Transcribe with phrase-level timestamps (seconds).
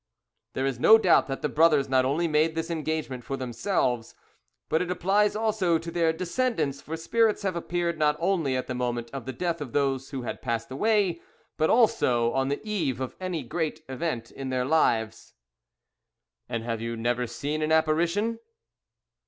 [0.53, 4.15] "There is no doubt that the brothers not only made this engagement for themselves,
[4.67, 8.73] but it applies also to their descendants, for spirits have appeared not only at the
[8.73, 11.21] moment of the death of those who had passed away,
[11.55, 15.35] but also on the eve of any great event in their lives."
[16.49, 18.39] "And have you never seen any apparition?"